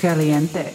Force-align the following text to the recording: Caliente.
Caliente. 0.00 0.74